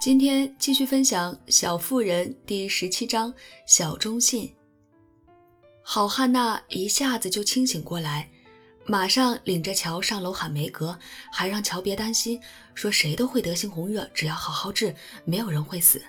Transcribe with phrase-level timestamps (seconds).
[0.00, 3.30] 今天继续分享《小妇人》第十七章
[3.68, 4.50] “小忠信”。
[5.84, 8.26] 好汉娜一下子就清醒过来，
[8.86, 10.98] 马上领着乔上楼喊梅格，
[11.30, 12.40] 还让乔别担心，
[12.74, 14.96] 说谁都会得猩红热，只要好好治，
[15.26, 16.00] 没有人会死。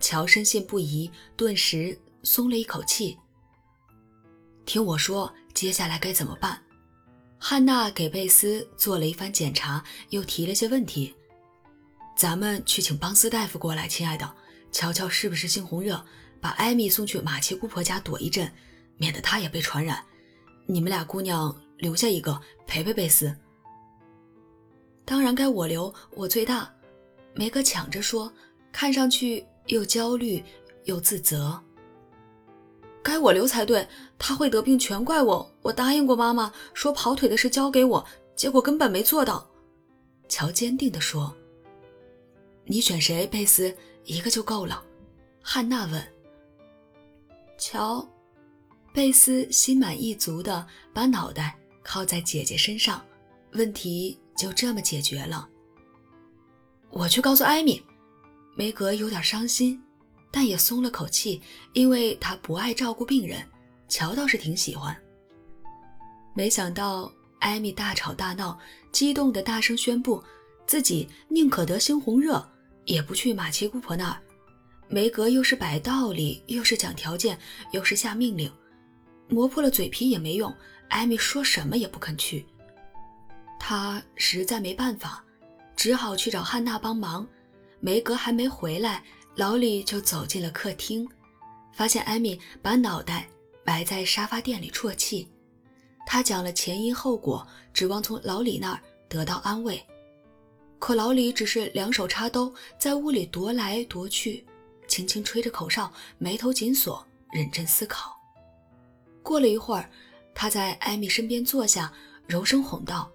[0.00, 3.16] 乔深信不疑，顿时松了一口气。
[4.66, 6.62] 听我说，接下来该怎么办？
[7.38, 11.14] 汉娜给贝斯做了一番检查，又提了些问题。
[12.18, 14.28] 咱们去请邦斯大夫过来，亲爱的，
[14.72, 16.04] 瞧瞧是不是猩红热。
[16.40, 18.52] 把艾米送去马奇姑婆家躲一阵，
[18.96, 20.04] 免得她也被传染。
[20.66, 23.32] 你们俩姑娘留下一个陪陪贝斯。
[25.04, 26.68] 当然该我留，我最大。
[27.34, 28.32] 梅格抢着说，
[28.72, 30.42] 看上去又焦虑
[30.86, 31.62] 又自责。
[33.00, 33.86] 该我留才对，
[34.18, 35.48] 他会得病全怪我。
[35.62, 38.04] 我答应过妈妈，说跑腿的事交给我，
[38.34, 39.48] 结果根本没做到。
[40.28, 41.32] 乔坚定地说。
[42.70, 43.74] 你选谁，贝斯？
[44.04, 44.84] 一个就够了。
[45.40, 46.06] 汉娜问。
[47.56, 48.06] 乔，
[48.92, 53.02] 贝斯心满意足地把脑袋靠在姐姐身上，
[53.52, 55.48] 问题就这么解决了。
[56.90, 57.82] 我去告诉艾米。
[58.54, 59.82] 梅格有点伤心，
[60.30, 61.40] 但也松了口气，
[61.72, 63.40] 因为她不爱照顾病人。
[63.88, 64.94] 乔倒是挺喜欢。
[66.34, 68.58] 没想到艾米大吵大闹，
[68.92, 70.22] 激动的大声宣布，
[70.66, 72.46] 自己宁可得猩红热。
[72.88, 74.18] 也不去马奇姑婆那儿，
[74.88, 77.38] 梅格又是摆道理，又是讲条件，
[77.70, 78.50] 又是下命令，
[79.28, 80.52] 磨破了嘴皮也没用。
[80.88, 82.46] 艾米说什么也不肯去，
[83.60, 85.22] 他实在没办法，
[85.76, 87.28] 只好去找汉娜帮忙。
[87.78, 89.04] 梅格还没回来，
[89.36, 91.06] 老李就走进了客厅，
[91.74, 93.28] 发现艾米把脑袋
[93.66, 95.28] 埋在沙发垫里啜泣。
[96.06, 99.78] 他讲了前因后果，指望从老李那儿得到安慰。
[100.78, 104.46] 可老李只是两手插兜，在屋里踱来踱去，
[104.86, 108.16] 轻轻吹着口哨，眉头紧锁，认真思考。
[109.22, 109.90] 过了一会儿，
[110.34, 111.92] 他在艾米身边坐下，
[112.26, 113.10] 柔声哄道：“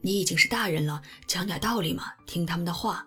[0.00, 3.06] 你已经是大人了，讲点道理嘛，听他们的话。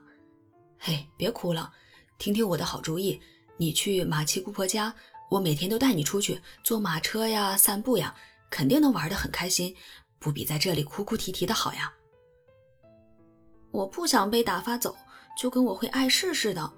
[0.78, 1.72] 嘿，别哭了，
[2.20, 3.20] 听听我的好主意。
[3.56, 4.94] 你去马七姑婆家，
[5.32, 8.14] 我每天都带你出去坐马车呀，散步呀，
[8.52, 9.76] 肯定能玩得很开心，
[10.20, 11.92] 不比在这里哭哭啼啼的好呀。”
[13.78, 14.98] 我不想被打发走，
[15.38, 16.74] 就跟我会碍事似的。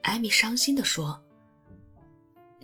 [0.00, 1.22] 艾米伤心地说：“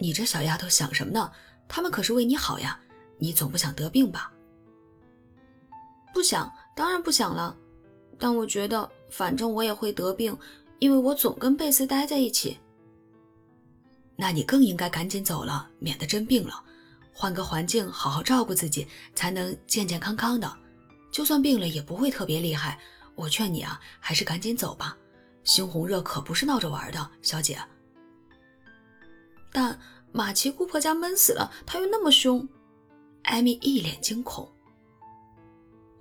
[0.00, 1.31] 你这小丫头想什么呢？
[1.69, 2.81] 他们可是为你好呀，
[3.19, 4.32] 你总不想得病吧
[6.15, 7.54] ？”“不想，当然不想了。
[8.19, 10.34] 但我觉得，反正我也会得病，
[10.78, 12.56] 因为我总跟贝斯待在一起。
[14.16, 16.65] ”“那你更应该赶紧走了，免得真病了。
[17.12, 20.50] 换个环境，好好照顾自己，才能健健康康的。
[21.12, 22.81] 就算病了，也不会特别厉害。”
[23.15, 24.97] 我劝你啊，还是赶紧走吧。
[25.44, 27.59] 猩红热可不是闹着玩的，小姐。
[29.53, 29.78] 但
[30.12, 32.48] 马奇姑婆家闷死了，她又那么凶。
[33.22, 34.50] 艾米一脸惊恐。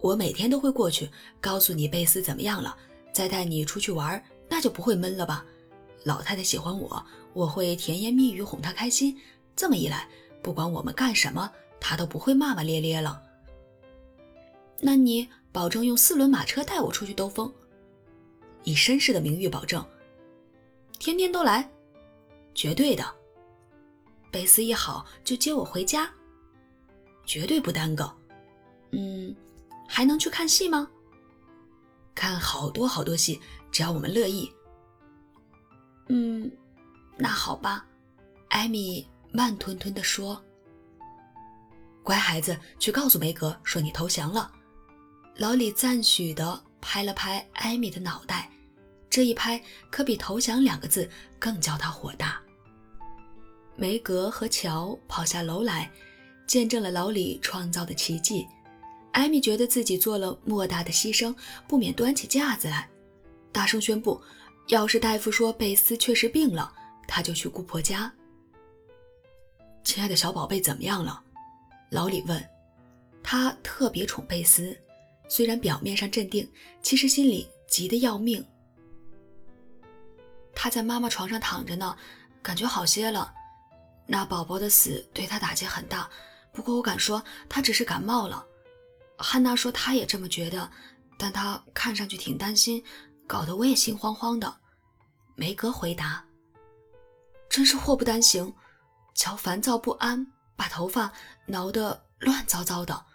[0.02, 1.10] 我每天都会过去，
[1.42, 2.78] 告诉你贝斯怎么样了，
[3.14, 5.46] 再带你出去玩，那就不会闷了吧？
[6.06, 9.20] 老太太喜欢我，我会甜言蜜语哄她开心。
[9.56, 10.08] 这么一来，
[10.42, 13.22] 不管我们干什么，她都不会骂骂咧咧了。
[14.80, 15.28] 那你？
[15.52, 17.52] 保证用四轮马车带我出去兜风，
[18.64, 19.84] 以绅士的名誉保证，
[21.00, 21.70] 天天都来，
[22.54, 23.04] 绝对的。
[24.32, 26.10] 贝斯一好就接我回家，
[27.26, 28.16] 绝对不耽搁。
[28.92, 29.36] 嗯，
[29.88, 30.90] 还能去看戏吗？
[32.14, 33.40] 看好多好多戏，
[33.72, 34.52] 只要我们乐意。
[36.10, 36.52] 嗯，
[37.18, 37.86] 那好吧。
[38.50, 40.44] 艾米慢吞吞地说
[42.04, 44.52] ：“乖孩子，去告诉梅格说你投降了。”
[45.40, 48.50] 老李赞许地拍了拍艾米的脑袋，
[49.10, 52.42] 这一拍可比“投降”两个字更叫他火大。
[53.78, 55.90] 梅格和乔跑下楼来，
[56.46, 58.46] 见证了老李创造的奇迹。
[59.14, 61.34] 艾米觉得自己做了莫大的牺牲，
[61.70, 62.90] 不免端起架子来，
[63.54, 64.22] 大声宣布
[64.68, 66.70] ：“要是大夫说贝斯确实病了，
[67.08, 68.12] 他就去姑婆家。”
[69.86, 71.24] 亲爱的小宝贝怎么样了？
[71.92, 72.46] 老李问。
[73.24, 74.78] 他特别宠贝斯。
[75.30, 78.46] 虽然表面上镇定，其实心里急得要命。
[80.54, 81.96] 他在妈妈床上躺着呢，
[82.42, 83.34] 感觉好些了。
[84.06, 86.10] 那宝宝的死对他打击很大，
[86.52, 88.46] 不过我敢说他只是感冒了。
[89.18, 90.72] 汉娜说她也这么觉得，
[91.18, 92.84] 但她看上去挺担心，
[93.28, 94.58] 搞得我也心慌慌的。
[95.36, 96.26] 梅格回答
[97.50, 98.54] ：“真是祸不单行。”
[99.14, 101.12] 乔烦躁不安，把头发
[101.46, 103.06] 挠得乱糟糟的。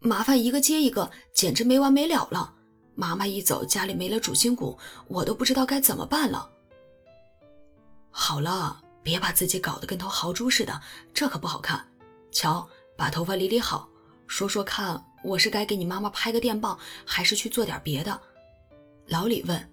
[0.00, 2.54] 麻烦一个接一个，简直没完没了了。
[2.94, 4.78] 妈妈一走，家里没了主心骨，
[5.08, 6.50] 我都不知道该怎么办了。
[8.10, 10.80] 好了，别把自己搞得跟头豪猪似的，
[11.12, 11.86] 这可不好看。
[12.30, 12.66] 瞧，
[12.96, 13.88] 把头发理理好，
[14.26, 18.20] 说说看，我是该给你妈妈拍个电报，还是去做点别的？
[19.06, 19.72] 老李问。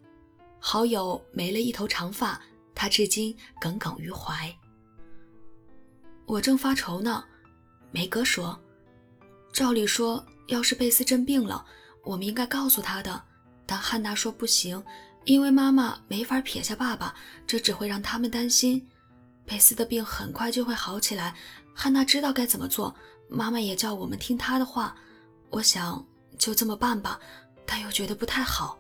[0.60, 2.42] 好友没了一头长发，
[2.74, 4.54] 他至今耿耿于怀。
[6.26, 7.24] 我正发愁呢，
[7.92, 8.58] 梅格说
[9.54, 11.64] ：“照理说，要是贝斯真病了，
[12.04, 13.24] 我们应该告诉他的。
[13.68, 14.84] 但汉娜说不行，
[15.26, 17.14] 因为妈妈没法撇下爸爸，
[17.46, 18.86] 这只会让他们担心。
[19.46, 21.36] 贝斯的病很快就会好起来，
[21.72, 22.96] 汉娜知道该怎么做，
[23.30, 24.96] 妈妈也叫我们听她的话。
[25.52, 26.04] 我想
[26.40, 27.20] 就这么办吧，
[27.64, 28.80] 但又觉得不太好。”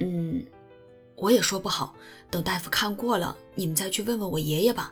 [0.00, 0.42] 嗯，
[1.16, 1.94] 我也说不好。
[2.30, 4.90] 等大夫看过了，你们再去问问我爷爷吧。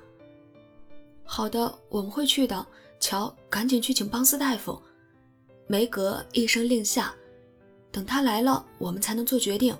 [1.25, 2.67] 好的，我们会去的。
[3.00, 4.81] 乔，赶紧去请邦斯大夫。
[5.67, 7.14] 梅格一声令下，
[7.91, 9.76] 等他来了，我们才能做决定。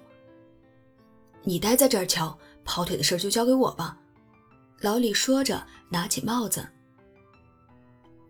[1.43, 3.99] 你待在这儿，乔，跑腿的事就交给我吧。
[4.81, 6.67] 老李说着，拿起帽子。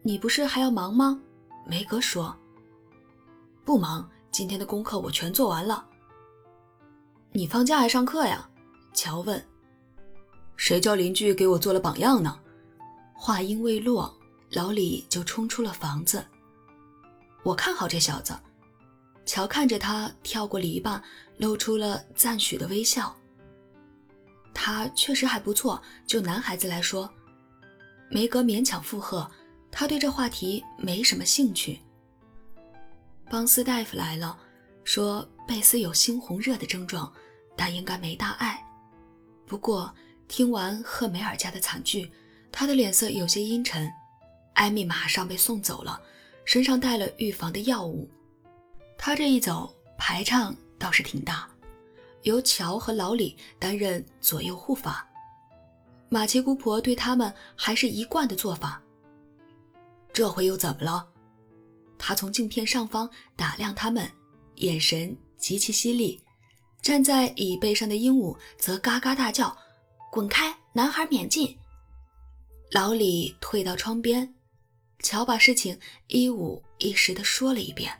[0.03, 1.21] 你不是还要忙吗？
[1.67, 2.37] 梅格说。
[3.65, 5.85] 不忙，今天的功课我全做完了。
[7.33, 8.49] 你放假还上课呀？
[8.93, 9.43] 乔问。
[10.57, 12.39] 谁叫邻居给我做了榜样呢？
[13.15, 14.15] 话音未落，
[14.55, 16.25] 老李就冲出了房子。
[17.43, 18.35] 我看好这小子。
[19.27, 21.01] 乔看着他跳过篱笆，
[21.39, 23.15] 露出了赞许的微笑。
[24.55, 27.11] 他确实还不错，就男孩子来说。
[28.11, 29.31] 梅格勉强附和，
[29.71, 31.81] 他对这话题没什么兴趣。
[33.31, 34.39] 邦斯大夫来了，
[34.85, 37.13] 说贝斯有猩红热的症状。
[37.57, 38.61] 但应该没大碍。
[39.47, 39.95] 不过
[40.27, 42.11] 听完赫梅尔家的惨剧，
[42.51, 43.89] 他的脸色有些阴沉。
[44.55, 46.01] 艾米马上被送走了，
[46.45, 48.09] 身上带了预防的药物。
[48.97, 51.49] 他这一走，排场倒是挺大，
[52.23, 55.07] 由乔和老李担任左右护法。
[56.09, 58.81] 马奇姑婆对他们还是一贯的做法。
[60.13, 61.07] 这回又怎么了？
[61.99, 64.11] 他从镜片上方打量他们，
[64.57, 66.21] 眼神极其犀利。
[66.83, 69.57] 站在椅背上的鹦鹉则嘎嘎大叫
[70.13, 71.57] ：“滚开，男孩免进！”
[72.73, 74.34] 老李退到窗边，
[75.05, 77.93] 乔把事情一五一十地说了一遍。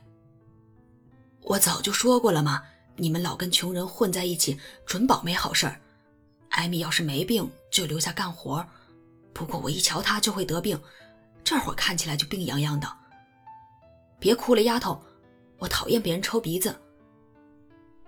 [1.41, 2.63] 我早就说过了嘛，
[2.95, 5.79] 你们老跟穷人混在一起，准保没好事儿。
[6.49, 8.65] 艾米要是没病，就留下干活。
[9.33, 10.81] 不过我一瞧她就会得病，
[11.43, 12.91] 这会儿看起来就病殃殃的。
[14.19, 14.99] 别哭了，丫头，
[15.59, 16.75] 我讨厌别人抽鼻子。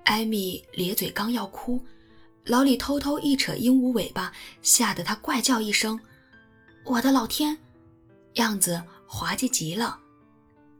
[0.05, 1.79] 艾米咧嘴刚要哭，
[2.45, 4.33] 老李偷偷一扯鹦鹉尾巴，
[4.63, 5.99] 吓得他怪叫一声
[6.83, 7.55] ：“我的老天！”
[8.37, 9.99] 样子滑稽极了，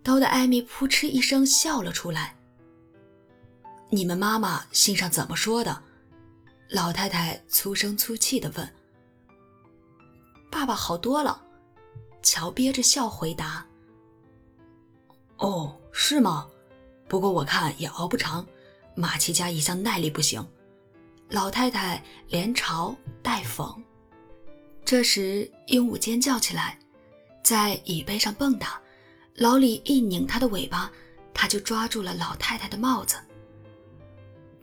[0.01, 2.35] 逗得艾米扑哧一声笑了出来。
[3.89, 5.83] 你们妈妈信上怎么说的？
[6.69, 8.73] 老太太粗声粗气地问。
[10.51, 11.41] 爸爸好多了，
[12.21, 13.65] 乔憋着笑回答
[15.37, 16.49] ：“哦，是吗？
[17.07, 18.45] 不过我看也熬不长。”
[18.99, 20.43] 马奇家一向耐力不行，
[21.29, 23.79] 老太太连嘲带讽。
[24.83, 26.79] 这时，鹦鹉尖叫起来，
[27.47, 28.77] 在椅背上蹦跶。
[29.35, 30.91] 老李一拧它的尾巴，
[31.33, 33.15] 它就抓住了老太太的帽子。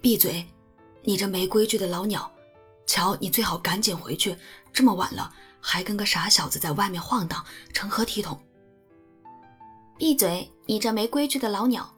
[0.02, 0.46] 闭嘴，
[1.02, 2.30] 你这没规矩的老鸟！
[2.84, 4.36] 瞧，你最好赶紧回去，
[4.70, 8.38] 这么晚了还跟个傻小子在外面晃荡，成何体统？
[9.96, 11.90] 闭嘴，你这没规矩的老鸟！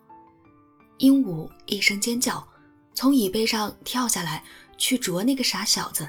[0.98, 2.46] 鹦鹉一声尖叫，
[2.94, 4.44] 从椅背上跳下来，
[4.78, 6.08] 去啄那个傻小子。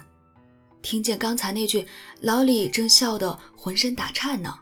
[0.83, 1.87] 听见刚才那句，
[2.21, 4.55] 老李正笑得浑身打颤呢。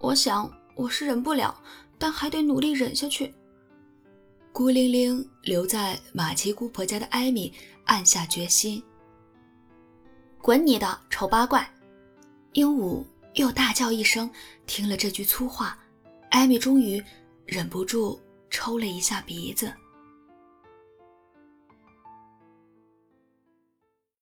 [0.00, 1.60] 我想我是忍不了，
[1.98, 3.34] 但还得努力忍下去。
[4.52, 7.52] 孤零零留在马奇姑婆家的艾米
[7.84, 8.82] 暗下决心
[10.42, 11.68] ：“滚你的丑八怪！”
[12.54, 14.30] 鹦鹉又大叫一声。
[14.66, 15.78] 听了这句粗话，
[16.30, 17.02] 艾米终于
[17.46, 18.20] 忍不住。
[18.50, 19.70] 抽了一下鼻子。